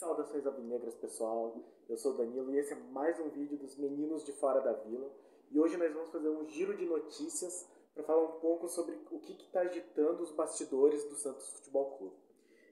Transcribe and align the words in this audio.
Saudações 0.00 0.46
alvinegras, 0.46 0.94
pessoal. 0.94 1.54
Eu 1.86 1.94
sou 1.98 2.14
o 2.14 2.16
Danilo 2.16 2.50
e 2.54 2.58
esse 2.58 2.72
é 2.72 2.76
mais 2.90 3.20
um 3.20 3.28
vídeo 3.28 3.58
dos 3.58 3.76
Meninos 3.76 4.24
de 4.24 4.32
Fora 4.32 4.58
da 4.62 4.72
Vila. 4.72 5.12
E 5.50 5.60
hoje 5.60 5.76
nós 5.76 5.92
vamos 5.92 6.08
fazer 6.08 6.30
um 6.30 6.48
giro 6.48 6.74
de 6.74 6.86
notícias 6.86 7.68
para 7.92 8.04
falar 8.04 8.22
um 8.22 8.40
pouco 8.40 8.66
sobre 8.66 8.98
o 9.10 9.20
que 9.20 9.34
está 9.34 9.60
agitando 9.60 10.22
os 10.22 10.32
bastidores 10.32 11.04
do 11.04 11.16
Santos 11.16 11.50
Futebol 11.50 11.98
Clube. 11.98 12.16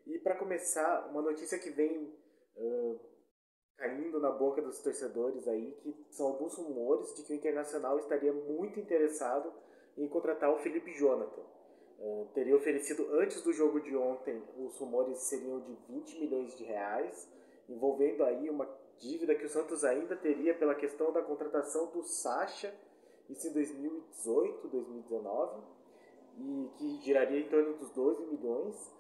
E 0.07 0.19
para 0.21 0.39
começar, 0.39 1.07
uma 1.11 1.21
notícia 1.21 1.59
que 1.59 1.69
vem 1.69 2.11
uh, 2.57 3.01
caindo 3.77 4.19
na 4.21 4.31
boca 4.31 4.63
dos 4.63 4.79
torcedores 4.79 5.47
aí, 5.47 5.73
que 5.83 5.95
são 6.09 6.29
alguns 6.29 6.55
rumores 6.55 7.15
de 7.15 7.25
que 7.25 7.35
o 7.35 7.37
Internacional 7.37 7.99
estaria 7.99 8.33
muito 8.33 8.81
interessado 8.81 9.53
em 9.99 10.09
contratar 10.09 10.51
o 10.51 10.61
Felipe 10.61 10.95
Jonathan. 10.95 11.45
Uh, 11.99 12.29
teria 12.33 12.55
oferecido 12.55 13.09
antes 13.15 13.43
do 13.43 13.53
jogo 13.53 13.81
de 13.81 13.97
ontem, 13.97 14.41
os 14.57 14.79
rumores 14.79 15.19
seriam 15.19 15.61
de 15.61 15.77
20 15.89 16.21
milhões 16.21 16.57
de 16.57 16.63
reais, 16.63 17.29
envolvendo 17.69 18.23
aí 18.25 18.49
uma 18.49 18.69
dívida 18.99 19.35
que 19.35 19.45
o 19.45 19.49
Santos 19.49 19.83
ainda 19.85 20.17
teria 20.17 20.55
pela 20.55 20.75
questão 20.75 21.13
da 21.13 21.23
contratação 21.23 21.91
do 21.91 22.03
Sacha, 22.05 22.73
isso 23.29 23.49
em 23.49 23.53
2018, 23.53 24.69
2019, 24.69 25.63
e 26.39 26.71
que 26.77 27.01
giraria 27.03 27.41
em 27.41 27.49
torno 27.49 27.75
dos 27.75 27.91
12 27.91 28.27
milhões. 28.27 28.93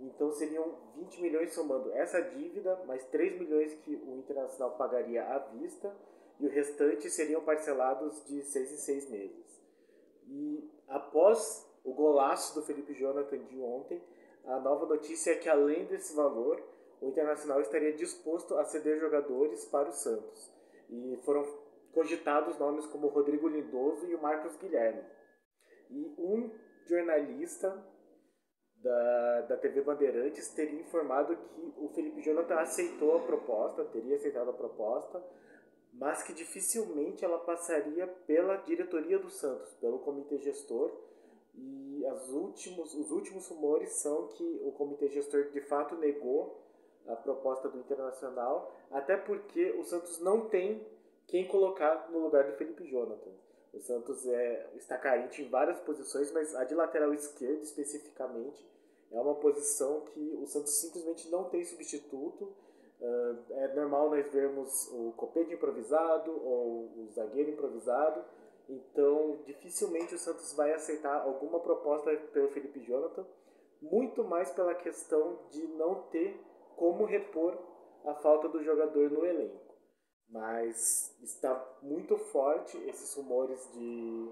Então 0.00 0.32
seriam 0.32 0.78
20 0.96 1.22
milhões 1.22 1.54
somando 1.54 1.92
essa 1.92 2.20
dívida, 2.20 2.84
mais 2.86 3.04
3 3.06 3.38
milhões 3.38 3.74
que 3.82 3.94
o 3.94 4.16
Internacional 4.16 4.76
pagaria 4.76 5.24
à 5.24 5.38
vista, 5.38 5.94
e 6.40 6.46
o 6.46 6.50
restante 6.50 7.10
seriam 7.10 7.42
parcelados 7.42 8.24
de 8.26 8.42
6 8.42 8.72
em 8.72 8.76
6 8.76 9.10
meses. 9.10 9.62
E 10.28 10.70
após 10.88 11.68
o 11.84 11.92
golaço 11.92 12.54
do 12.54 12.66
Felipe 12.66 12.94
Jonathan 12.94 13.38
de 13.44 13.60
ontem, 13.60 14.02
a 14.44 14.58
nova 14.58 14.86
notícia 14.86 15.32
é 15.32 15.36
que 15.36 15.48
além 15.48 15.84
desse 15.84 16.16
valor, 16.16 16.60
o 17.00 17.08
Internacional 17.08 17.60
estaria 17.60 17.92
disposto 17.92 18.56
a 18.56 18.64
ceder 18.64 18.98
jogadores 18.98 19.64
para 19.66 19.90
o 19.90 19.92
Santos. 19.92 20.52
E 20.88 21.18
foram 21.24 21.44
cogitados 21.92 22.58
nomes 22.58 22.86
como 22.86 23.08
Rodrigo 23.08 23.48
Lindoso 23.48 24.06
e 24.06 24.14
o 24.14 24.22
Marcos 24.22 24.56
Guilherme. 24.56 25.02
E 25.90 26.14
um 26.18 26.50
jornalista 26.86 27.86
da, 28.76 29.40
da 29.42 29.56
TV 29.56 29.82
Bandeirantes 29.82 30.52
teria 30.54 30.80
informado 30.80 31.36
que 31.36 31.74
o 31.76 31.88
Felipe 31.94 32.22
Jonathan 32.22 32.56
aceitou 32.56 33.16
a 33.16 33.22
proposta, 33.22 33.84
teria 33.86 34.16
aceitado 34.16 34.50
a 34.50 34.54
proposta, 34.54 35.22
mas 35.92 36.22
que 36.22 36.32
dificilmente 36.32 37.24
ela 37.24 37.38
passaria 37.38 38.06
pela 38.06 38.56
diretoria 38.56 39.18
do 39.18 39.30
Santos, 39.30 39.72
pelo 39.74 40.00
comitê 40.00 40.38
gestor, 40.38 40.90
e 41.56 42.06
as 42.06 42.28
últimos, 42.30 42.94
os 42.94 43.10
últimos 43.10 43.46
rumores 43.48 43.90
são 44.00 44.28
que 44.28 44.60
o 44.64 44.72
comitê 44.72 45.08
gestor 45.08 45.50
de 45.50 45.60
fato 45.60 45.94
negou 45.96 46.60
a 47.06 47.14
proposta 47.14 47.68
do 47.68 47.78
Internacional, 47.78 48.72
até 48.90 49.16
porque 49.16 49.72
o 49.72 49.84
Santos 49.84 50.20
não 50.20 50.48
tem 50.48 50.86
quem 51.26 51.46
colocar 51.46 52.10
no 52.10 52.18
lugar 52.20 52.44
do 52.44 52.56
Felipe 52.56 52.84
Jonathan. 52.84 53.30
O 53.72 53.80
Santos 53.80 54.26
é, 54.26 54.70
está 54.76 54.96
carente 54.96 55.42
em 55.42 55.48
várias 55.48 55.80
posições, 55.80 56.30
mas 56.32 56.54
a 56.54 56.64
de 56.64 56.74
lateral 56.74 57.12
esquerdo 57.12 57.62
especificamente 57.62 58.64
é 59.10 59.20
uma 59.20 59.34
posição 59.34 60.02
que 60.12 60.38
o 60.40 60.46
Santos 60.46 60.80
simplesmente 60.80 61.28
não 61.30 61.44
tem 61.44 61.64
substituto. 61.64 62.52
Uh, 63.00 63.38
é 63.50 63.74
normal 63.74 64.10
nós 64.10 64.28
vermos 64.30 64.88
o 64.92 65.12
copete 65.16 65.54
improvisado 65.54 66.30
ou 66.30 66.90
o 66.96 67.08
zagueiro 67.12 67.50
improvisado, 67.50 68.24
então, 68.68 69.42
dificilmente 69.44 70.14
o 70.14 70.18
Santos 70.18 70.54
vai 70.54 70.72
aceitar 70.72 71.22
alguma 71.22 71.60
proposta 71.60 72.14
pelo 72.32 72.48
Felipe 72.48 72.80
Jonathan, 72.80 73.26
muito 73.82 74.24
mais 74.24 74.50
pela 74.50 74.74
questão 74.74 75.38
de 75.50 75.66
não 75.68 76.02
ter 76.04 76.40
como 76.76 77.04
repor 77.04 77.56
a 78.04 78.14
falta 78.14 78.48
do 78.48 78.62
jogador 78.62 79.10
no 79.10 79.24
elenco. 79.24 79.74
Mas 80.28 81.14
está 81.22 81.78
muito 81.82 82.16
forte 82.16 82.76
esses 82.88 83.14
rumores 83.14 83.70
de, 83.72 84.28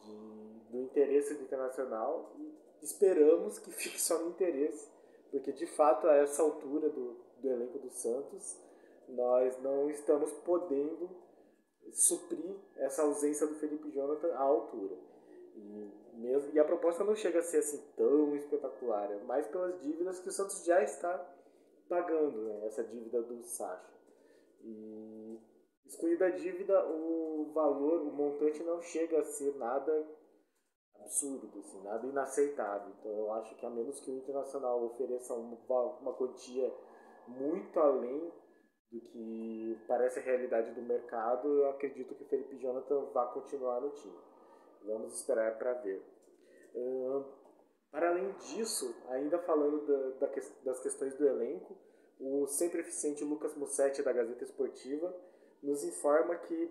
de 0.00 0.50
do 0.70 0.78
interesse 0.78 1.34
do 1.34 1.42
internacional 1.42 2.32
e 2.38 2.54
esperamos 2.80 3.58
que 3.58 3.70
fique 3.72 4.00
só 4.00 4.18
no 4.18 4.30
interesse, 4.30 4.88
porque 5.30 5.52
de 5.52 5.66
fato 5.66 6.06
a 6.06 6.16
essa 6.16 6.42
altura 6.42 6.88
do, 6.88 7.16
do 7.38 7.48
elenco 7.48 7.78
do 7.78 7.90
Santos 7.90 8.56
nós 9.08 9.60
não 9.60 9.90
estamos 9.90 10.32
podendo 10.32 11.10
suprir 11.92 12.56
essa 12.76 13.02
ausência 13.02 13.46
do 13.46 13.54
Felipe 13.54 13.90
Jonathan 13.90 14.32
à 14.34 14.40
altura. 14.40 14.96
E, 15.56 15.90
mesmo, 16.14 16.52
e 16.52 16.58
a 16.58 16.64
proposta 16.64 17.04
não 17.04 17.14
chega 17.14 17.40
a 17.40 17.42
ser 17.42 17.58
assim 17.58 17.82
tão 17.96 18.34
espetacular, 18.36 19.10
é 19.10 19.18
mais 19.24 19.46
pelas 19.48 19.80
dívidas 19.80 20.20
que 20.20 20.28
o 20.28 20.32
Santos 20.32 20.64
já 20.64 20.82
está 20.82 21.18
pagando, 21.88 22.42
né, 22.42 22.66
essa 22.66 22.84
dívida 22.84 23.20
do 23.22 23.42
Sacha. 23.42 23.90
E 24.62 25.38
excluída 25.86 26.26
a 26.26 26.30
dívida, 26.30 26.86
o 26.86 27.50
valor, 27.52 28.02
o 28.02 28.12
montante 28.12 28.62
não 28.62 28.80
chega 28.80 29.18
a 29.18 29.24
ser 29.24 29.56
nada 29.56 30.06
absurdo, 31.00 31.50
assim, 31.58 31.82
nada 31.82 32.06
inaceitável. 32.06 32.92
Então 32.98 33.10
eu 33.10 33.32
acho 33.32 33.56
que 33.56 33.66
a 33.66 33.70
menos 33.70 33.98
que 34.00 34.10
o 34.10 34.16
Internacional 34.16 34.84
ofereça 34.84 35.34
uma, 35.34 35.56
uma 36.00 36.12
quantia 36.12 36.72
muito 37.26 37.78
além 37.80 38.30
do 38.90 39.00
que 39.00 39.78
parece 39.86 40.18
a 40.18 40.22
realidade 40.22 40.72
do 40.72 40.82
mercado, 40.82 41.48
eu 41.48 41.70
acredito 41.70 42.14
que 42.14 42.24
o 42.24 42.28
Felipe 42.28 42.58
Jonathan 42.58 43.06
vai 43.12 43.32
continuar 43.32 43.80
no 43.80 43.90
time. 43.90 44.18
Vamos 44.84 45.14
esperar 45.14 45.56
para 45.58 45.74
ver. 45.74 46.02
Uh, 46.74 47.24
para 47.90 48.10
além 48.10 48.32
disso, 48.32 48.94
ainda 49.08 49.38
falando 49.40 49.86
da, 49.86 50.26
da, 50.26 50.34
das 50.64 50.80
questões 50.80 51.14
do 51.14 51.26
elenco, 51.26 51.76
o 52.18 52.46
sempre 52.46 52.80
eficiente 52.80 53.24
Lucas 53.24 53.54
Mussetti 53.56 54.02
da 54.02 54.12
Gazeta 54.12 54.44
Esportiva 54.44 55.14
nos 55.62 55.82
informa 55.84 56.36
que 56.36 56.70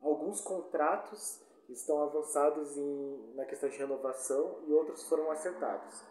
alguns 0.00 0.40
contratos 0.40 1.42
estão 1.68 2.02
avançados 2.02 2.76
em, 2.76 3.34
na 3.34 3.44
questão 3.44 3.68
de 3.68 3.76
renovação 3.76 4.62
e 4.66 4.72
outros 4.72 5.08
foram 5.08 5.30
acertados. 5.30 6.04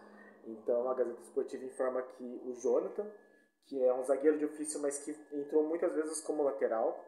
Então 0.45 0.89
a 0.89 0.93
Gazeta 0.93 1.21
Esportiva 1.21 1.63
informa 1.65 2.01
que 2.01 2.41
o 2.45 2.53
Jonathan, 2.55 3.07
que 3.69 3.81
é 3.81 3.93
um 3.93 4.03
zagueiro 4.03 4.39
de 4.39 4.45
ofício, 4.45 4.81
mas 4.81 4.97
que 4.97 5.15
entrou 5.31 5.63
muitas 5.63 5.93
vezes 5.93 6.19
como 6.21 6.43
lateral, 6.43 7.05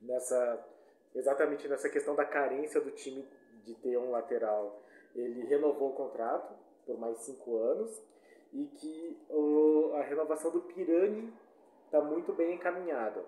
nessa 0.00 0.66
exatamente 1.14 1.68
nessa 1.68 1.88
questão 1.88 2.16
da 2.16 2.24
carência 2.24 2.80
do 2.80 2.90
time 2.90 3.24
de 3.64 3.74
ter 3.76 3.96
um 3.96 4.10
lateral. 4.10 4.82
Ele 5.14 5.46
renovou 5.46 5.90
o 5.90 5.94
contrato 5.94 6.52
por 6.84 6.98
mais 6.98 7.18
cinco 7.18 7.56
anos 7.56 8.02
e 8.52 8.66
que 8.66 9.24
o, 9.30 9.92
a 9.94 10.02
renovação 10.02 10.50
do 10.50 10.62
Pirani 10.62 11.32
está 11.84 12.00
muito 12.00 12.32
bem 12.32 12.56
encaminhada. 12.56 13.24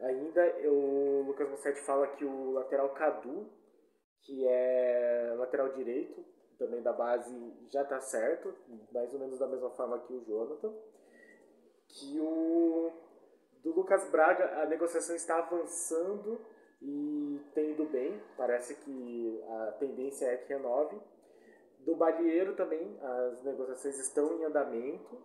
Ainda 0.00 0.68
o 0.68 1.24
Lucas 1.26 1.50
Mossetti 1.50 1.80
fala 1.80 2.06
que 2.06 2.24
o 2.24 2.52
lateral 2.52 2.90
Cadu, 2.90 3.50
que 4.22 4.46
é 4.46 5.34
lateral 5.36 5.70
direito, 5.70 6.24
também 6.56 6.80
da 6.80 6.92
base, 6.92 7.34
já 7.70 7.82
está 7.82 8.00
certo, 8.00 8.54
mais 8.92 9.12
ou 9.12 9.18
menos 9.18 9.40
da 9.40 9.48
mesma 9.48 9.70
forma 9.70 9.98
que 9.98 10.12
o 10.12 10.24
Jonathan 10.24 10.72
que 11.92 12.18
o 12.18 12.90
do 13.62 13.72
Lucas 13.72 14.10
Braga 14.10 14.62
a 14.62 14.66
negociação 14.66 15.14
está 15.14 15.38
avançando 15.38 16.40
e 16.80 17.40
tem 17.54 17.70
ido 17.70 17.84
bem, 17.84 18.20
parece 18.36 18.74
que 18.74 19.40
a 19.48 19.72
tendência 19.78 20.26
é 20.26 20.36
que 20.36 20.52
renove. 20.52 21.00
Do 21.80 21.94
Balieiro 21.94 22.56
também 22.56 22.98
as 23.00 23.42
negociações 23.44 23.98
estão 23.98 24.38
em 24.38 24.44
andamento, 24.44 25.16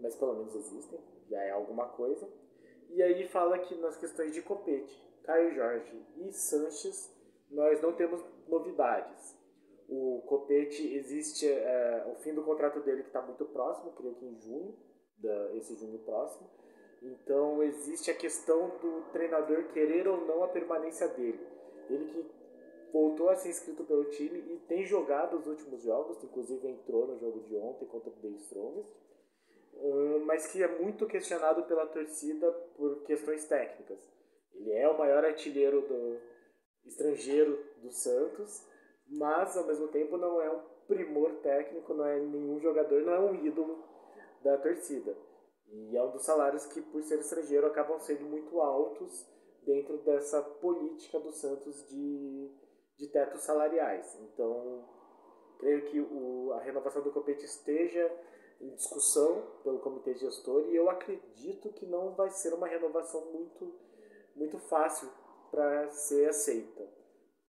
mas 0.00 0.16
pelo 0.16 0.36
menos 0.36 0.54
existem, 0.54 0.98
já 1.28 1.42
é 1.42 1.50
alguma 1.50 1.88
coisa. 1.88 2.26
E 2.90 3.02
aí 3.02 3.28
fala 3.28 3.58
que 3.58 3.74
nas 3.76 3.96
questões 3.96 4.32
de 4.32 4.42
Copete, 4.42 5.08
Caio 5.24 5.54
Jorge 5.54 6.06
e 6.16 6.32
Sanches, 6.32 7.14
nós 7.50 7.80
não 7.82 7.92
temos 7.92 8.24
novidades. 8.48 9.38
O 9.88 10.22
Copete 10.26 10.94
existe, 10.94 11.46
é, 11.46 12.06
o 12.10 12.14
fim 12.20 12.32
do 12.32 12.42
contrato 12.42 12.80
dele 12.80 13.02
que 13.02 13.08
está 13.08 13.20
muito 13.20 13.44
próximo, 13.46 13.92
creio 13.92 14.14
que 14.14 14.24
em 14.24 14.40
junho, 14.40 14.76
da, 15.20 15.56
esse 15.56 15.74
junho 15.76 15.98
próximo. 16.00 16.48
Então 17.02 17.62
existe 17.62 18.10
a 18.10 18.14
questão 18.14 18.68
do 18.78 19.10
treinador 19.12 19.64
querer 19.72 20.06
ou 20.06 20.26
não 20.26 20.44
a 20.44 20.48
permanência 20.48 21.08
dele. 21.08 21.40
Ele 21.88 22.06
que 22.06 22.30
voltou 22.92 23.30
a 23.30 23.36
ser 23.36 23.50
inscrito 23.50 23.84
pelo 23.84 24.04
time 24.04 24.38
e 24.38 24.58
tem 24.68 24.84
jogado 24.84 25.38
os 25.38 25.46
últimos 25.46 25.82
jogos, 25.82 26.22
inclusive 26.22 26.68
entrou 26.68 27.06
no 27.06 27.18
jogo 27.18 27.40
de 27.40 27.56
ontem 27.56 27.86
contra 27.86 28.10
o 28.10 28.12
The 28.12 28.28
Strongest, 28.28 28.90
mas 30.26 30.46
que 30.48 30.62
é 30.62 30.68
muito 30.68 31.06
questionado 31.06 31.62
pela 31.64 31.86
torcida 31.86 32.50
por 32.76 33.02
questões 33.04 33.46
técnicas. 33.46 33.98
Ele 34.54 34.72
é 34.72 34.88
o 34.88 34.98
maior 34.98 35.24
artilheiro 35.24 35.80
do 35.82 36.18
estrangeiro 36.84 37.58
do 37.78 37.90
Santos, 37.90 38.66
mas 39.06 39.56
ao 39.56 39.66
mesmo 39.66 39.88
tempo 39.88 40.16
não 40.16 40.40
é 40.40 40.50
um 40.50 40.60
primor 40.86 41.32
técnico, 41.36 41.94
não 41.94 42.04
é 42.04 42.18
nenhum 42.18 42.60
jogador, 42.60 43.02
não 43.02 43.14
é 43.14 43.20
um 43.20 43.34
ídolo 43.46 43.89
da 44.42 44.56
torcida. 44.58 45.16
E 45.68 45.96
é 45.96 46.02
um 46.02 46.10
dos 46.10 46.24
salários 46.24 46.66
que, 46.66 46.80
por 46.80 47.02
ser 47.02 47.20
estrangeiro, 47.20 47.66
acabam 47.66 47.98
sendo 48.00 48.24
muito 48.24 48.60
altos 48.60 49.26
dentro 49.64 49.98
dessa 49.98 50.42
política 50.42 51.20
do 51.20 51.30
Santos 51.32 51.86
de, 51.88 52.50
de 52.96 53.08
tetos 53.08 53.42
salariais. 53.42 54.18
Então, 54.22 54.88
creio 55.58 55.84
que 55.84 56.00
o, 56.00 56.52
a 56.54 56.60
renovação 56.60 57.02
do 57.02 57.12
Copete 57.12 57.44
esteja 57.44 58.10
em 58.60 58.74
discussão 58.74 59.60
pelo 59.62 59.78
comitê 59.78 60.14
gestor 60.14 60.68
e 60.68 60.76
eu 60.76 60.90
acredito 60.90 61.72
que 61.72 61.86
não 61.86 62.14
vai 62.14 62.30
ser 62.30 62.52
uma 62.52 62.66
renovação 62.66 63.32
muito, 63.32 63.74
muito 64.34 64.58
fácil 64.58 65.08
para 65.50 65.88
ser 65.90 66.28
aceita. 66.28 66.86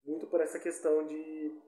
Muito 0.05 0.27
por 0.27 0.41
essa 0.41 0.59
questão 0.59 1.07
de, 1.07 1.61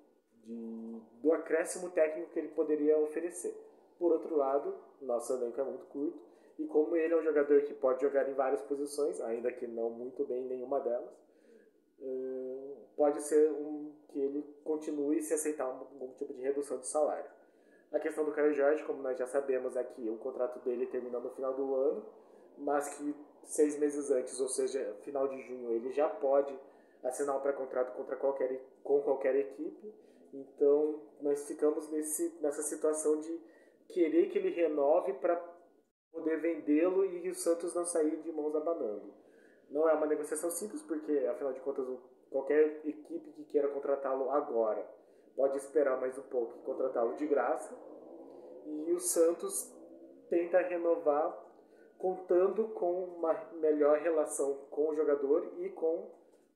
de, 0.45 1.03
do 1.23 1.33
acréscimo 1.33 1.91
técnico 1.91 2.33
que 2.33 2.39
ele 2.39 2.49
poderia 2.49 2.99
oferecer. 2.99 3.55
Por 4.01 4.13
outro 4.13 4.35
lado, 4.35 4.75
nosso 5.03 5.35
elenco 5.35 5.61
é 5.61 5.65
muito 5.65 5.85
curto 5.89 6.19
e 6.59 6.67
como 6.67 6.97
ele 6.97 7.13
é 7.13 7.17
um 7.19 7.23
jogador 7.23 7.61
que 7.65 7.75
pode 7.75 8.01
jogar 8.01 8.27
em 8.31 8.33
várias 8.33 8.63
posições, 8.63 9.21
ainda 9.21 9.53
que 9.53 9.67
não 9.67 9.91
muito 9.91 10.25
bem 10.25 10.43
em 10.43 10.49
nenhuma 10.49 10.81
delas, 10.81 11.11
hum, 12.01 12.77
pode 12.97 13.21
ser 13.21 13.51
um, 13.53 13.93
que 14.09 14.19
ele 14.19 14.43
continue 14.65 15.21
se 15.21 15.35
aceitar 15.35 15.65
algum 15.65 16.09
tipo 16.15 16.33
de 16.33 16.41
redução 16.41 16.79
de 16.79 16.87
salário. 16.87 17.31
A 17.93 18.01
questão 18.01 18.25
do 18.25 18.33
Caio 18.33 18.55
Jorge, 18.55 18.83
como 18.85 19.03
nós 19.03 19.19
já 19.19 19.27
sabemos 19.27 19.77
aqui, 19.77 20.09
o 20.09 20.17
contrato 20.17 20.61
dele 20.61 20.87
termina 20.87 21.21
no 21.21 21.29
final 21.31 21.53
do 21.53 21.75
ano, 21.75 22.03
mas 22.57 22.89
que 22.95 23.15
seis 23.45 23.79
meses 23.79 24.11
antes, 24.11 24.41
ou 24.41 24.49
seja, 24.49 24.97
final 25.03 25.29
de 25.29 25.43
junho, 25.43 25.73
ele 25.73 25.93
já 25.93 26.09
pode 26.09 26.59
assinar 27.03 27.37
um 27.37 27.41
pré-contrato 27.41 27.95
contra 27.95 28.17
qualquer, 28.17 28.61
com 28.83 29.03
qualquer 29.03 29.37
equipe. 29.37 29.95
Então, 30.33 31.01
nós 31.21 31.47
ficamos 31.47 31.91
nesse, 31.91 32.35
nessa 32.41 32.63
situação 32.63 33.21
de 33.21 33.41
querer 33.91 34.29
que 34.29 34.39
ele 34.39 34.51
renove 34.51 35.13
para 35.15 35.37
poder 36.13 36.41
vendê-lo 36.41 37.05
e 37.05 37.29
o 37.29 37.35
Santos 37.35 37.75
não 37.75 37.85
sair 37.85 38.21
de 38.23 38.33
mãos 38.33 38.55
abanando. 38.55 39.13
Não 39.71 39.89
é 39.89 39.95
uma 39.95 40.07
negociação 40.07 40.51
simples, 40.51 40.83
porque, 40.83 41.13
afinal 41.31 41.53
de 41.53 41.61
contas, 41.61 41.87
qualquer 42.31 42.81
equipe 42.85 43.33
que 43.33 43.45
queira 43.45 43.69
contratá-lo 43.69 44.31
agora 44.31 44.85
pode 45.37 45.57
esperar 45.57 46.01
mais 46.01 46.19
um 46.19 46.23
pouco 46.23 46.59
e 46.59 46.63
contratá-lo 46.63 47.15
de 47.17 47.27
graça. 47.27 47.75
E 48.67 48.93
o 48.93 48.99
Santos 48.99 49.73
tenta 50.29 50.59
renovar 50.59 51.47
contando 51.99 52.69
com 52.69 53.05
uma 53.05 53.35
melhor 53.55 53.99
relação 53.99 54.67
com 54.71 54.89
o 54.89 54.97
jogador 54.97 55.53
e 55.59 55.69
com 55.69 56.11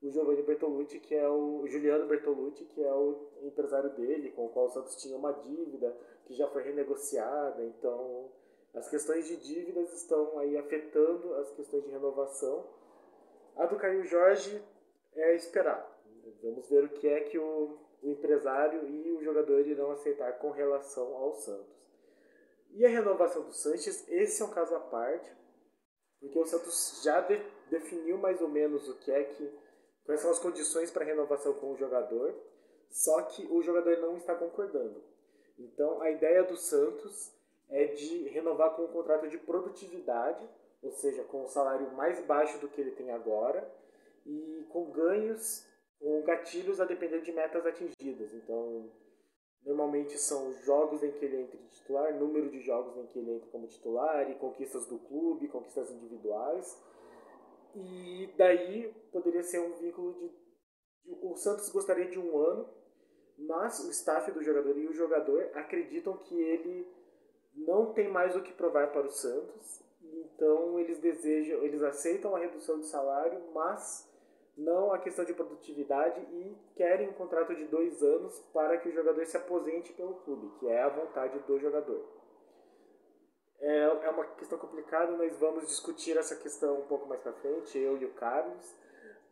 o 0.07 0.11
Giovanni 0.11 0.43
Bertolucci, 0.43 1.01
que 1.01 1.15
é 1.15 1.29
o 1.29 1.67
Juliano 1.67 2.07
Bertolucci, 2.07 2.65
que 2.67 2.83
é 2.83 2.93
o 2.93 3.29
empresário 3.43 3.91
dele, 3.91 4.31
com 4.33 4.47
o 4.47 4.49
qual 4.49 4.67
o 4.67 4.71
Santos 4.71 4.97
tinha 4.97 5.17
uma 5.17 5.33
dívida 5.33 5.97
que 6.27 6.35
já 6.35 6.49
foi 6.49 6.63
renegociada. 6.63 7.65
Então, 7.65 8.31
as 8.75 8.89
questões 8.89 9.27
de 9.27 9.37
dívidas 9.37 9.93
estão 9.93 10.39
aí 10.39 10.57
afetando 10.57 11.35
as 11.35 11.51
questões 11.53 11.85
de 11.85 11.91
renovação. 11.91 12.67
A 13.57 13.67
do 13.67 13.77
Caio 13.77 14.05
Jorge 14.05 14.63
é 15.15 15.35
esperar. 15.35 15.93
Vamos 16.43 16.69
ver 16.69 16.85
o 16.85 16.89
que 16.89 17.09
é 17.09 17.21
que 17.21 17.39
o 17.39 17.79
o 18.05 18.11
empresário 18.11 18.87
e 18.87 19.11
o 19.13 19.23
jogador 19.23 19.67
irão 19.67 19.91
aceitar 19.91 20.33
com 20.35 20.51
relação 20.51 21.17
ao 21.17 21.33
Santos. 21.33 21.75
E 22.73 22.85
a 22.85 22.89
renovação 22.89 23.43
do 23.43 23.53
Sanches, 23.53 24.07
esse 24.09 24.43
é 24.43 24.45
um 24.45 24.51
caso 24.51 24.75
à 24.75 24.81
parte, 24.81 25.33
porque 26.21 26.39
o 26.39 26.45
Santos 26.45 27.01
já 27.03 27.21
de, 27.21 27.41
definiu 27.71 28.19
mais 28.19 28.43
ou 28.43 28.49
menos 28.49 28.89
o 28.89 28.99
que 28.99 29.11
é 29.11 29.25
que 29.25 29.51
quais 30.05 30.21
são 30.21 30.31
as 30.31 30.39
condições 30.39 30.91
para 30.91 31.05
renovação 31.05 31.55
com 31.55 31.73
o 31.73 31.77
jogador, 31.77 32.35
só 32.91 33.23
que 33.23 33.47
o 33.51 33.63
jogador 33.63 33.99
não 33.99 34.17
está 34.17 34.35
concordando. 34.35 35.03
Então, 35.59 36.01
a 36.01 36.11
ideia 36.11 36.43
do 36.45 36.57
Santos 36.57 37.33
é 37.69 37.87
de 37.87 38.29
renovar 38.29 38.71
com 38.77 38.85
um 38.85 38.89
contrato 38.89 39.29
de 39.29 39.39
produtividade, 39.39 40.49
ou 40.83 40.93
seja, 40.93 41.25
com 41.25 41.45
um 41.45 41.49
salário 41.49 41.91
mais 41.93 42.25
baixo 42.25 42.59
do 42.59 42.69
que 42.69 42.81
ele 42.81 42.93
tem 42.93 43.11
agora 43.11 43.69
e 44.27 44.67
com 44.71 44.91
ganhos 44.91 45.67
com 46.05 46.23
gatilhos 46.23 46.81
a 46.81 46.85
depender 46.85 47.21
de 47.23 47.33
metas 47.33 47.65
atingidas. 47.65 48.35
Então, 48.35 48.91
normalmente 49.65 50.19
são 50.19 50.53
jogos 50.63 51.03
em 51.03 51.11
que 51.11 51.25
ele 51.25 51.41
entra 51.41 51.59
titular, 51.71 52.15
número 52.15 52.51
de 52.51 52.61
jogos 52.61 52.97
em 52.99 53.07
que 53.07 53.19
ele 53.19 53.33
entra 53.33 53.49
como 53.51 53.67
titular, 53.67 54.31
e 54.31 54.35
conquistas 54.35 54.87
do 54.87 54.99
clube, 54.99 55.49
conquistas 55.49 55.91
individuais. 55.91 56.79
E 57.75 58.33
daí 58.37 58.95
poderia 59.13 59.43
ser 59.43 59.61
um 59.61 59.75
vínculo 59.75 60.13
de. 60.15 60.31
O 61.07 61.37
Santos 61.37 61.69
gostaria 61.71 62.07
de 62.07 62.19
um 62.19 62.39
ano, 62.39 62.69
mas 63.39 63.81
o 63.81 63.91
staff 63.91 64.31
do 64.33 64.43
jogador 64.43 64.77
e 64.79 64.87
o 64.87 64.95
jogador 64.95 65.51
acreditam 65.55 66.17
que 66.17 66.35
ele 66.35 66.87
não 67.55 67.93
tem 67.93 68.09
mais 68.09 68.35
o 68.35 68.43
que 68.43 68.53
provar 68.53 68.91
para 68.93 69.07
o 69.07 69.11
Santos. 69.11 69.83
Então 70.03 70.79
eles 70.79 70.99
desejam, 70.99 71.63
eles 71.63 71.83
aceitam 71.83 72.35
a 72.35 72.39
redução 72.39 72.81
de 72.81 72.87
salário, 72.87 73.41
mas 73.53 74.09
não 74.57 74.93
a 74.93 74.99
questão 74.99 75.25
de 75.25 75.35
produtividade 75.35 76.21
e 76.21 76.57
querem 76.77 77.09
um 77.09 77.15
contrato 77.15 77.55
de 77.55 77.65
dois 77.65 78.03
anos 78.03 78.39
para 78.53 78.79
que 78.79 78.89
o 78.89 78.93
jogador 78.93 79.27
se 79.27 79.37
aposente 79.37 79.93
pelo 79.93 80.15
clube, 80.17 80.59
que 80.59 80.69
é 80.69 80.83
a 80.83 80.89
vontade 80.89 81.39
do 81.41 81.59
jogador. 81.59 82.14
É, 83.67 83.85
é 83.85 84.11
uma 84.11 84.27
questão 84.27 84.59
complicada, 84.59 85.17
nós 85.17 85.35
vamos 85.39 85.67
discutir 85.67 86.19
essa 86.19 86.37
questão 86.37 86.81
um 86.81 86.87
pouco 86.87 87.09
mais 87.09 87.23
para 87.23 87.33
frente, 87.33 87.79
eu 87.79 87.97
e 87.97 88.05
o 88.05 88.13
Carlos, 88.13 88.77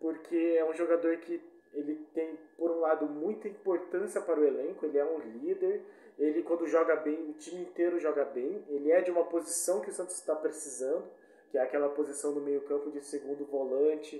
porque 0.01 0.57
é 0.57 0.65
um 0.65 0.73
jogador 0.73 1.19
que 1.19 1.39
ele 1.75 1.97
tem, 2.15 2.39
por 2.57 2.71
um 2.71 2.81
lado, 2.81 3.05
muita 3.05 3.47
importância 3.47 4.23
para 4.23 4.41
o 4.41 4.45
elenco, 4.45 4.87
ele 4.87 4.97
é 4.97 5.05
um 5.05 5.19
líder, 5.19 5.85
ele 6.19 6.43
quando 6.45 6.67
joga 6.67 6.97
bem, 6.97 7.29
o 7.29 7.35
time 7.35 7.61
inteiro 7.61 8.01
joga 8.01 8.25
bem, 8.25 8.65
ele 8.69 8.91
é 8.91 9.03
de 9.03 9.11
uma 9.11 9.25
posição 9.25 9.83
que 9.83 9.91
o 9.91 9.93
Santos 9.93 10.15
está 10.15 10.35
precisando, 10.35 11.05
que 11.51 11.59
é 11.59 11.61
aquela 11.61 11.91
posição 11.91 12.33
no 12.33 12.41
meio 12.41 12.63
campo 12.63 12.91
de 12.91 13.03
segundo 13.03 13.45
volante, 13.45 14.19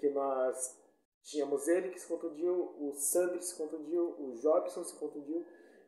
que 0.00 0.10
nós 0.10 0.76
tínhamos 1.22 1.68
ele 1.68 1.90
que 1.90 2.00
se 2.00 2.08
contundiu, 2.08 2.74
o 2.80 2.92
Sandro 2.94 3.40
se 3.40 3.56
contundiu, 3.56 4.16
o 4.18 4.32
Jobson 4.42 4.82
se 4.82 4.98
contundiu, 4.98 5.46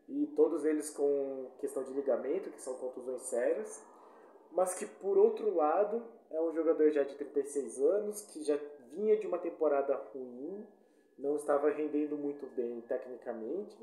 e 0.09 0.27
todos 0.37 0.65
eles 0.65 0.91
com 0.91 1.51
questão 1.59 1.83
de 1.83 1.93
ligamento, 1.93 2.51
que 2.51 2.61
são 2.61 2.75
contusões 2.75 3.23
sérias, 3.23 3.83
mas 4.53 4.75
que 4.75 4.87
por 4.87 5.19
outro 5.19 5.55
lado 5.55 6.03
é 6.31 6.41
um 6.41 6.53
jogador 6.55 6.91
já 6.91 7.03
de 7.03 7.15
36 7.15 7.81
anos, 7.81 8.23
que 8.23 8.43
já 8.43 8.59
vinha 8.93 9.17
de 9.17 9.27
uma 9.27 9.39
temporada 9.39 9.95
ruim, 10.13 10.67
não 11.19 11.37
estava 11.37 11.71
rendendo 11.71 12.17
muito 12.17 12.47
bem 12.55 12.81
tecnicamente, 12.83 13.77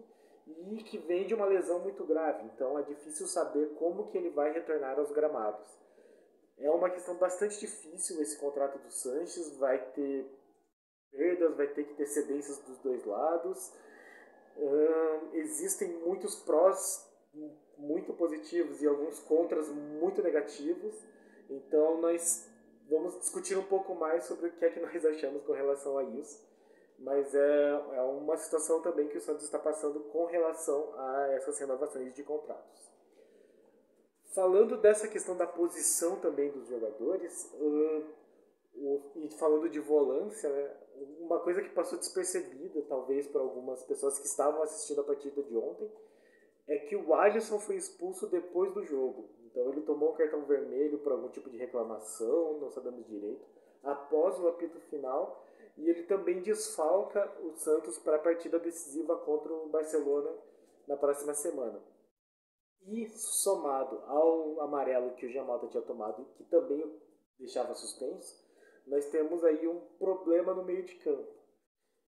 e 0.47 0.83
que 0.83 0.97
vem 0.97 1.25
de 1.25 1.33
uma 1.33 1.45
lesão 1.45 1.79
muito 1.79 2.03
grave, 2.05 2.45
então 2.45 2.77
é 2.77 2.83
difícil 2.83 3.27
saber 3.27 3.73
como 3.75 4.07
que 4.07 4.17
ele 4.17 4.29
vai 4.29 4.51
retornar 4.51 4.97
aos 4.99 5.11
gramados. 5.11 5.67
É 6.57 6.69
uma 6.69 6.89
questão 6.89 7.15
bastante 7.15 7.59
difícil 7.59 8.21
esse 8.21 8.37
contrato 8.37 8.77
do 8.77 8.91
Sanches, 8.91 9.57
vai 9.57 9.79
ter 9.93 10.25
perdas, 11.11 11.55
vai 11.55 11.67
ter 11.67 11.85
que 11.85 11.93
ter 11.95 12.05
cedências 12.05 12.59
dos 12.59 12.77
dois 12.79 13.03
lados. 13.05 13.73
Existem 15.33 15.89
muitos 15.99 16.35
prós 16.35 17.09
muito 17.77 18.13
positivos 18.13 18.81
e 18.81 18.87
alguns 18.87 19.19
contras 19.19 19.67
muito 19.69 20.21
negativos. 20.21 20.93
Então 21.49 21.99
nós 21.99 22.47
vamos 22.89 23.17
discutir 23.19 23.57
um 23.57 23.63
pouco 23.63 23.95
mais 23.95 24.25
sobre 24.25 24.47
o 24.47 24.51
que 24.51 24.65
é 24.65 24.69
que 24.69 24.79
nós 24.79 25.03
achamos 25.05 25.43
com 25.43 25.53
relação 25.53 25.97
a 25.97 26.03
isso. 26.03 26.49
Mas 26.99 27.33
é, 27.33 27.69
é 27.93 28.01
uma 28.01 28.37
situação 28.37 28.81
também 28.81 29.07
que 29.07 29.17
o 29.17 29.21
Santos 29.21 29.43
está 29.45 29.57
passando 29.57 30.01
com 30.11 30.25
relação 30.25 30.93
a 30.95 31.31
essas 31.31 31.57
renovações 31.57 32.13
de 32.13 32.21
contratos. 32.21 32.91
Falando 34.35 34.77
dessa 34.77 35.07
questão 35.07 35.35
da 35.35 35.47
posição 35.47 36.19
também 36.19 36.51
dos 36.51 36.67
jogadores, 36.67 37.51
uh, 37.55 38.05
e 39.15 39.29
falando 39.37 39.69
de 39.69 39.79
volância, 39.79 40.49
né, 40.49 40.71
uma 41.19 41.39
coisa 41.39 41.61
que 41.61 41.69
passou 41.69 41.97
despercebida, 41.97 42.81
talvez, 42.83 43.27
para 43.27 43.41
algumas 43.41 43.83
pessoas 43.83 44.19
que 44.19 44.25
estavam 44.25 44.61
assistindo 44.63 45.01
a 45.01 45.03
partida 45.03 45.41
de 45.43 45.55
ontem, 45.55 45.91
é 46.67 46.77
que 46.77 46.95
o 46.95 47.13
Alisson 47.13 47.59
foi 47.59 47.75
expulso 47.75 48.27
depois 48.27 48.73
do 48.73 48.83
jogo. 48.83 49.29
Então 49.45 49.69
ele 49.69 49.81
tomou 49.81 50.11
um 50.11 50.15
cartão 50.15 50.45
vermelho 50.45 50.99
por 50.99 51.11
algum 51.11 51.29
tipo 51.29 51.49
de 51.49 51.57
reclamação, 51.57 52.59
não 52.59 52.71
sabemos 52.71 53.05
direito, 53.07 53.45
após 53.83 54.39
o 54.39 54.47
apito 54.47 54.79
final, 54.81 55.45
e 55.77 55.89
ele 55.89 56.03
também 56.03 56.41
desfalca 56.41 57.31
o 57.41 57.53
Santos 57.53 57.97
para 57.99 58.17
a 58.17 58.19
partida 58.19 58.59
decisiva 58.59 59.17
contra 59.17 59.53
o 59.53 59.69
Barcelona 59.69 60.31
na 60.87 60.95
próxima 60.95 61.33
semana. 61.33 61.81
E 62.87 63.07
somado 63.09 64.01
ao 64.07 64.61
amarelo 64.61 65.13
que 65.15 65.25
o 65.25 65.29
Giamota 65.29 65.67
tinha 65.67 65.83
tomado, 65.83 66.25
que 66.35 66.43
também 66.45 66.99
deixava 67.37 67.73
suspenso, 67.73 68.40
nós 68.85 69.05
temos 69.07 69.43
aí 69.43 69.67
um 69.67 69.79
problema 69.97 70.53
no 70.53 70.63
meio 70.63 70.83
de 70.83 70.95
campo. 70.95 71.31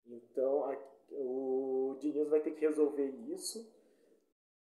Então 0.07 0.65
a, 0.65 0.77
o 1.11 1.97
Diniz 2.01 2.29
vai 2.29 2.41
ter 2.41 2.53
que 2.53 2.67
resolver 2.67 3.09
isso. 3.29 3.75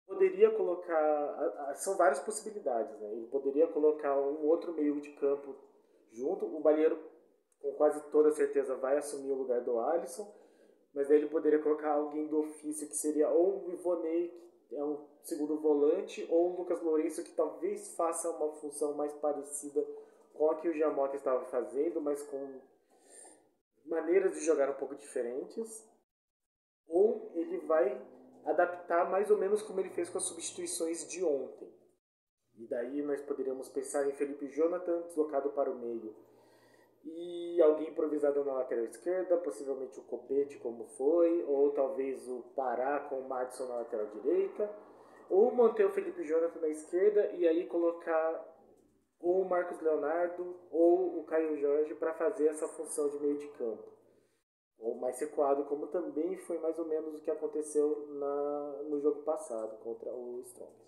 Poderia 0.07 0.51
colocar. 0.51 0.95
A, 0.97 1.71
a, 1.71 1.75
são 1.77 1.97
várias 1.97 2.21
possibilidades. 2.21 2.99
Né? 3.01 3.13
Ele 3.13 3.27
poderia 3.29 3.67
colocar 3.69 4.19
um 4.19 4.47
outro 4.47 4.73
meio 4.75 5.01
de 5.01 5.13
campo 5.13 5.55
junto. 6.13 6.45
O 6.45 6.61
Balheiro, 6.61 6.99
com 7.61 7.73
quase 7.73 8.01
toda 8.11 8.31
certeza, 8.33 8.77
vai 8.77 8.99
assumir 8.99 9.33
o 9.33 9.39
lugar 9.39 9.63
do 9.63 9.79
Alisson. 9.79 10.33
Mas 10.95 11.11
aí 11.11 11.17
ele 11.17 11.29
poderia 11.29 11.59
colocar 11.59 11.93
alguém 11.93 12.29
do 12.29 12.41
ofício 12.41 12.87
que 12.87 12.97
seria 12.97 13.29
ou 13.29 13.67
o 13.67 13.73
Ivonei, 13.73 14.29
que 14.69 14.77
é 14.77 14.85
um 14.85 15.05
segundo 15.25 15.59
volante, 15.59 16.27
ou 16.31 16.53
o 16.53 16.57
Lucas 16.59 16.81
Lourenço, 16.83 17.25
que 17.25 17.33
talvez 17.33 17.97
faça 17.97 18.31
uma 18.31 18.53
função 18.53 18.95
mais 18.95 19.13
parecida 19.15 19.83
com 19.83 20.04
a 20.35 20.55
que 20.57 20.69
o 20.69 20.73
Giamota 20.73 21.17
estava 21.17 21.45
fazendo, 21.47 22.00
mas 22.00 22.23
com 22.23 22.61
maneiras 23.87 24.35
de 24.35 24.45
jogar 24.45 24.71
um 24.71 24.75
pouco 24.75 24.95
diferentes, 24.95 25.87
ou 26.87 27.31
ele 27.35 27.59
vai 27.61 28.00
adaptar 28.45 29.11
mais 29.11 29.31
ou 29.31 29.38
menos 29.38 29.62
como 29.62 29.81
ele 29.81 29.91
fez 29.91 30.11
com 30.11 30.19
as 30.19 30.25
substituições 30.25 31.09
de 31.09 31.25
ontem. 31.25 31.73
daí 32.69 33.03
nós 33.03 33.21
poderíamos 33.23 33.69
pensar 33.69 34.09
em 34.09 34.12
Felipe 34.12 34.49
Jonathan 34.49 35.03
deslocado 35.03 35.50
para 35.50 35.71
o 35.71 35.79
meio 35.79 36.14
e 37.05 37.61
alguém 37.61 37.91
improvisado 37.91 38.45
na 38.45 38.55
lateral 38.55 38.85
esquerda, 38.85 39.37
possivelmente 39.37 39.99
o 40.00 40.05
Copete, 40.05 40.59
como 40.59 40.87
foi, 40.97 41.45
ou 41.45 41.71
talvez 41.71 42.26
o 42.29 42.43
Pará 42.57 43.00
com 43.00 43.21
o 43.21 43.29
Madison 43.29 43.67
na 43.67 43.76
lateral 43.76 44.07
direita, 44.07 44.71
ou 45.29 45.53
manter 45.53 45.85
o 45.85 45.91
Felipe 45.91 46.25
Jonathan 46.25 46.61
na 46.61 46.69
esquerda 46.69 47.31
e 47.33 47.47
aí 47.47 47.67
colocar 47.67 48.54
ou 49.25 49.40
o 49.40 49.49
Marcos 49.49 49.81
Leonardo 49.81 50.54
ou 50.71 51.19
o 51.19 51.25
Caio 51.25 51.57
Jorge 51.57 51.95
para 51.95 52.12
fazer 52.12 52.49
essa 52.49 52.69
função 52.69 53.09
de 53.09 53.19
meio 53.19 53.38
de 53.38 53.49
campo. 53.49 53.83
Ou 54.78 54.97
mais 54.97 55.19
recuado, 55.19 55.64
como 55.64 55.87
também 55.87 56.37
foi 56.37 56.59
mais 56.59 56.78
ou 56.78 56.85
menos 56.85 57.14
o 57.14 57.23
que 57.23 57.31
aconteceu 57.31 58.07
na, 58.11 58.83
no 58.83 59.00
jogo 59.00 59.23
passado 59.23 59.78
contra 59.78 60.12
o 60.12 60.40
Strongest. 60.43 60.85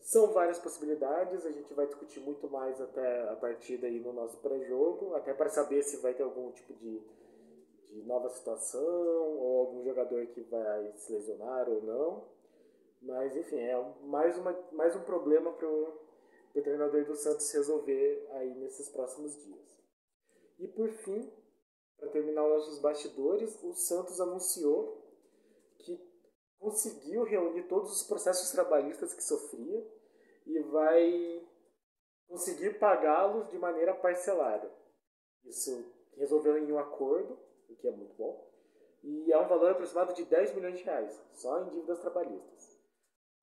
São 0.00 0.32
várias 0.32 0.58
possibilidades, 0.60 1.44
a 1.44 1.50
gente 1.50 1.74
vai 1.74 1.86
discutir 1.86 2.20
muito 2.20 2.48
mais 2.48 2.80
até 2.80 3.28
a 3.28 3.34
partida 3.34 3.88
aí 3.88 3.98
no 3.98 4.12
nosso 4.12 4.38
pré-jogo, 4.38 5.14
até 5.16 5.34
para 5.34 5.48
saber 5.48 5.82
se 5.82 5.96
vai 5.96 6.14
ter 6.14 6.22
algum 6.22 6.52
tipo 6.52 6.72
de, 6.74 7.02
de 7.90 8.02
nova 8.04 8.28
situação 8.28 9.36
ou 9.36 9.66
algum 9.66 9.84
jogador 9.84 10.24
que 10.26 10.42
vai 10.42 10.92
se 10.94 11.12
lesionar 11.12 11.68
ou 11.68 11.82
não. 11.82 12.24
Mas 13.02 13.36
enfim, 13.36 13.58
é 13.58 13.94
mais, 14.04 14.38
uma, 14.38 14.56
mais 14.72 14.94
um 14.94 15.02
problema 15.02 15.50
para 15.52 15.66
o 15.68 16.07
treinador 16.62 17.04
do 17.04 17.14
Santos 17.14 17.50
resolver 17.52 18.26
aí 18.32 18.54
nesses 18.54 18.88
próximos 18.88 19.36
dias. 19.42 19.78
E 20.58 20.66
por 20.68 20.88
fim, 20.90 21.30
para 21.96 22.08
terminar 22.10 22.44
os 22.44 22.50
nossos 22.50 22.78
bastidores, 22.80 23.62
o 23.62 23.72
Santos 23.74 24.20
anunciou 24.20 25.04
que 25.78 26.00
conseguiu 26.58 27.24
reunir 27.24 27.64
todos 27.68 27.92
os 27.92 28.06
processos 28.06 28.50
trabalhistas 28.50 29.14
que 29.14 29.22
sofria 29.22 29.86
e 30.46 30.58
vai 30.60 31.46
conseguir 32.26 32.78
pagá-los 32.78 33.48
de 33.48 33.58
maneira 33.58 33.94
parcelada. 33.94 34.70
Isso 35.44 35.84
resolveu 36.16 36.58
em 36.58 36.70
um 36.72 36.78
acordo, 36.78 37.38
o 37.68 37.76
que 37.76 37.88
é 37.88 37.90
muito 37.90 38.14
bom, 38.14 38.48
e 39.02 39.32
é 39.32 39.38
um 39.38 39.48
valor 39.48 39.70
aproximado 39.70 40.12
de 40.14 40.24
10 40.24 40.54
milhões 40.54 40.78
de 40.78 40.84
reais, 40.84 41.20
só 41.34 41.62
em 41.62 41.70
dívidas 41.70 42.00
trabalhistas. 42.00 42.77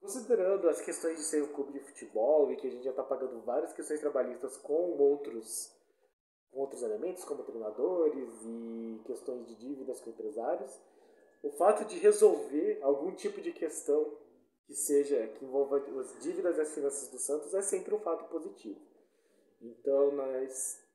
Considerando 0.06 0.70
as 0.70 0.82
questões 0.82 1.18
de 1.18 1.24
ser 1.24 1.42
um 1.42 1.52
clube 1.52 1.74
de 1.74 1.80
futebol 1.80 2.52
e 2.52 2.56
que 2.56 2.68
a 2.68 2.70
gente 2.70 2.84
já 2.84 2.92
está 2.92 3.02
pagando 3.02 3.42
várias 3.42 3.74
questões 3.74 4.00
trabalhistas 4.00 4.56
com 4.56 4.96
outros, 5.00 5.76
com 6.52 6.60
outros 6.60 6.84
elementos, 6.84 7.24
como 7.24 7.44
treinadores 7.44 8.30
e 8.44 9.02
questões 9.04 9.48
de 9.48 9.56
dívidas 9.56 10.00
com 10.00 10.12
empresários, 10.12 10.80
o 11.42 11.50
fato 11.54 11.86
de 11.86 11.98
resolver 11.98 12.78
algum 12.84 13.16
tipo 13.16 13.42
de 13.42 13.52
questão 13.52 14.16
que 14.68 14.76
seja 14.76 15.28
que 15.30 15.44
envolva 15.44 15.78
as 15.78 16.22
dívidas 16.22 16.56
e 16.60 16.62
as 16.62 16.76
finanças 16.76 17.10
do 17.10 17.18
Santos 17.18 17.56
é 17.56 17.64
sempre 17.64 17.96
um 17.96 18.00
fato 18.00 18.30
positivo. 18.30 18.80
Então 19.60 20.12
nós 20.12 20.86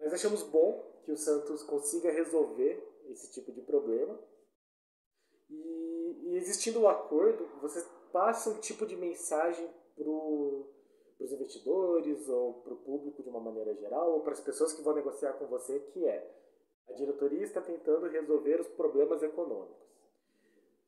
nós 0.00 0.12
achamos 0.12 0.42
bom 0.42 0.84
que 1.04 1.12
o 1.12 1.16
Santos 1.16 1.62
consiga 1.62 2.10
resolver 2.10 2.84
esse 3.10 3.30
tipo 3.30 3.52
de 3.52 3.62
problema. 3.62 4.18
E, 5.48 6.30
e 6.30 6.36
existindo 6.36 6.80
o 6.80 6.82
um 6.82 6.88
acordo, 6.88 7.46
você 7.60 7.80
passa 8.12 8.50
um 8.50 8.60
tipo 8.60 8.86
de 8.86 8.96
mensagem 8.96 9.68
para 9.96 10.08
os 10.08 11.32
investidores 11.32 12.28
ou 12.28 12.54
para 12.54 12.74
o 12.74 12.78
público 12.78 13.22
de 13.22 13.28
uma 13.28 13.40
maneira 13.40 13.74
geral, 13.74 14.12
ou 14.12 14.20
para 14.20 14.32
as 14.32 14.40
pessoas 14.40 14.72
que 14.72 14.82
vão 14.82 14.94
negociar 14.94 15.34
com 15.34 15.46
você, 15.46 15.80
que 15.80 16.06
é 16.06 16.34
a 16.88 16.92
diretoria 16.92 17.42
está 17.42 17.60
tentando 17.60 18.08
resolver 18.08 18.60
os 18.60 18.68
problemas 18.68 19.22
econômicos. 19.22 19.76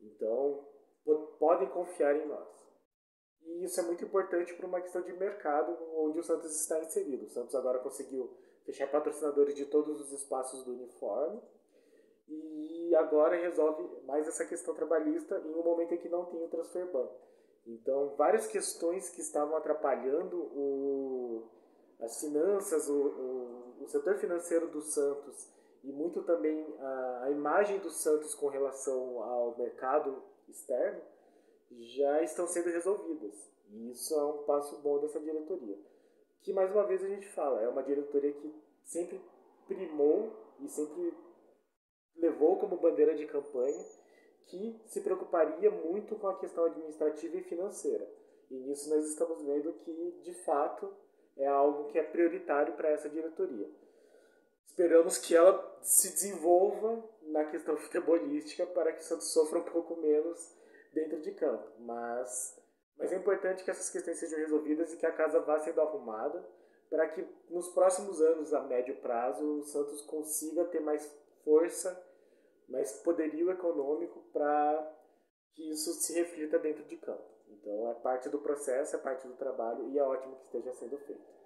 Então, 0.01 0.65
podem 1.39 1.69
confiar 1.69 2.17
em 2.17 2.27
nós. 2.27 2.49
E 3.43 3.65
isso 3.65 3.81
é 3.81 3.83
muito 3.83 4.05
importante 4.05 4.55
para 4.55 4.67
uma 4.67 4.81
questão 4.81 5.03
de 5.03 5.13
mercado 5.13 5.77
onde 5.95 6.19
o 6.19 6.23
Santos 6.23 6.55
está 6.55 6.81
inserido. 6.81 7.27
O 7.27 7.31
Santos 7.31 7.55
agora 7.55 7.79
conseguiu 7.81 8.31
fechar 8.65 8.91
patrocinadores 8.91 9.55
de 9.55 9.67
todos 9.67 10.01
os 10.01 10.13
espaços 10.13 10.65
do 10.65 10.73
uniforme 10.73 11.41
e 12.31 12.95
agora 12.97 13.37
resolve 13.37 13.89
mais 14.07 14.27
essa 14.27 14.45
questão 14.45 14.75
trabalhista 14.75 15.39
em 15.45 15.55
um 15.55 15.63
momento 15.63 15.95
em 15.95 15.99
que 15.99 16.09
não 16.09 16.25
tem 16.27 16.43
o 16.43 16.49
transfer 16.49 16.87
ban. 16.91 17.09
Então, 17.67 18.15
várias 18.17 18.47
questões 18.47 19.11
que 19.11 19.21
estavam 19.21 19.57
atrapalhando 19.57 20.37
o, 20.37 21.45
as 22.01 22.21
finanças, 22.21 22.89
o, 22.89 22.95
o, 22.95 23.85
o 23.85 23.89
setor 23.89 24.17
financeiro 24.17 24.69
do 24.69 24.81
Santos 24.81 25.49
e 25.83 25.93
muito 25.93 26.23
também 26.23 26.67
a, 26.79 27.25
a 27.25 27.31
imagem 27.31 27.79
do 27.79 27.91
Santos 27.91 28.35
com 28.35 28.49
relação 28.49 29.23
ao 29.23 29.57
mercado 29.57 30.23
externo 30.49 31.01
já 31.71 32.23
estão 32.23 32.47
sendo 32.47 32.71
resolvidas. 32.71 33.51
E 33.71 33.91
isso 33.91 34.15
é 34.15 34.25
um 34.25 34.43
passo 34.45 34.77
bom 34.79 34.99
dessa 34.99 35.21
diretoria. 35.21 35.79
Que 36.43 36.53
mais 36.53 36.71
uma 36.73 36.85
vez 36.85 37.05
a 37.05 37.09
gente 37.09 37.29
fala, 37.29 37.63
é 37.63 37.69
uma 37.69 37.83
diretoria 37.83 38.33
que 38.33 38.55
sempre 38.85 39.21
primou 39.67 40.33
e 40.59 40.69
sempre 40.69 41.15
levou 42.17 42.59
como 42.59 42.77
bandeira 42.77 43.15
de 43.15 43.27
campanha 43.27 43.85
que 44.47 44.81
se 44.87 45.01
preocuparia 45.01 45.71
muito 45.71 46.17
com 46.17 46.29
a 46.29 46.39
questão 46.39 46.65
administrativa 46.65 47.37
e 47.37 47.43
financeira. 47.43 48.09
E 48.51 48.55
nisso 48.55 48.91
nós 48.91 49.07
estamos 49.07 49.43
vendo 49.43 49.73
que, 49.75 50.21
de 50.23 50.35
fato, 50.45 50.93
é 51.37 51.47
algo 51.47 51.85
que 51.85 51.99
é 51.99 52.03
prioritário 52.03 52.75
para 52.75 52.91
essa 52.91 53.09
diretoria. 53.09 53.69
Esperamos 54.67 55.19
que 55.19 55.37
ela 55.37 55.79
se 55.83 56.11
desenvolva 56.11 57.03
na 57.23 57.45
questão 57.45 57.77
futebolística 57.77 58.67
para 58.67 58.93
que 58.93 59.01
o 59.01 59.05
Santos 59.05 59.33
sofra 59.33 59.59
um 59.59 59.65
pouco 59.65 59.97
menos 59.97 60.57
dentro 60.93 61.21
de 61.21 61.33
campo. 61.33 61.67
Mas, 61.79 62.59
mas 62.97 63.13
é 63.13 63.17
importante 63.17 63.63
que 63.63 63.71
essas 63.71 63.91
questões 63.91 64.19
sejam 64.19 64.39
resolvidas 64.39 64.93
e 64.93 64.97
que 64.97 65.07
a 65.07 65.13
casa 65.13 65.41
vá 65.41 65.59
sendo 65.61 65.81
arrumada 65.81 66.45
para 66.89 67.09
que 67.09 67.25
nos 67.49 67.69
próximos 67.69 68.21
anos, 68.21 68.53
a 68.53 68.63
médio 68.63 68.97
prazo, 68.97 69.45
o 69.45 69.63
Santos 69.63 70.03
consiga 70.03 70.65
ter 70.65 70.81
mais 70.81 71.09
força, 71.45 72.01
mais 72.69 72.93
poderio 73.03 73.51
econômico 73.51 74.21
para 74.33 74.97
que 75.55 75.71
isso 75.71 75.93
se 75.95 76.13
reflita 76.15 76.59
dentro 76.59 76.85
de 76.85 76.97
campo. 76.97 77.31
Então 77.49 77.91
é 77.91 77.95
parte 77.95 78.29
do 78.29 78.39
processo, 78.39 78.97
é 78.97 78.99
parte 78.99 79.27
do 79.27 79.35
trabalho 79.35 79.89
e 79.91 79.99
é 79.99 80.03
ótimo 80.03 80.37
que 80.37 80.45
esteja 80.45 80.73
sendo 80.75 80.97
feito. 80.99 81.41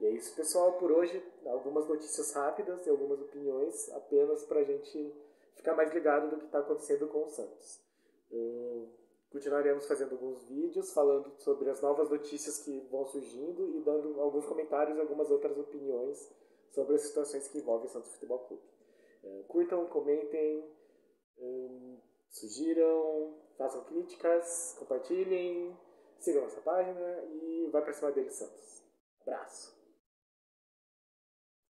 E 0.00 0.06
é 0.06 0.10
isso, 0.10 0.34
pessoal, 0.34 0.72
por 0.74 0.92
hoje. 0.92 1.22
Algumas 1.46 1.86
notícias 1.88 2.32
rápidas 2.32 2.86
e 2.86 2.90
algumas 2.90 3.20
opiniões 3.20 3.90
apenas 3.92 4.44
para 4.44 4.60
a 4.60 4.64
gente 4.64 5.14
ficar 5.54 5.74
mais 5.74 5.92
ligado 5.92 6.30
do 6.30 6.38
que 6.38 6.46
está 6.46 6.58
acontecendo 6.58 7.08
com 7.08 7.24
o 7.24 7.28
Santos. 7.28 7.80
Uh, 8.30 8.88
continuaremos 9.30 9.86
fazendo 9.86 10.12
alguns 10.12 10.44
vídeos 10.44 10.92
falando 10.92 11.32
sobre 11.38 11.70
as 11.70 11.80
novas 11.80 12.10
notícias 12.10 12.58
que 12.58 12.80
vão 12.90 13.06
surgindo 13.06 13.76
e 13.76 13.80
dando 13.80 14.20
alguns 14.20 14.44
comentários 14.44 14.96
e 14.96 15.00
algumas 15.00 15.30
outras 15.30 15.56
opiniões 15.56 16.30
sobre 16.70 16.96
as 16.96 17.02
situações 17.02 17.48
que 17.48 17.58
envolvem 17.58 17.86
o 17.86 17.90
Santos 17.90 18.12
Futebol 18.12 18.40
Clube. 18.40 18.75
Uh, 19.26 19.42
curtam, 19.48 19.86
comentem, 19.86 20.64
um, 21.38 21.98
sugiram, 22.30 23.34
façam 23.58 23.82
críticas, 23.82 24.76
compartilhem, 24.78 25.76
sigam 26.20 26.42
nossa 26.42 26.60
página 26.60 27.24
e 27.24 27.68
vai 27.72 27.82
para 27.82 27.92
cima 27.92 28.12
deles, 28.12 28.34
Santos. 28.34 28.84
Abraço! 29.22 29.75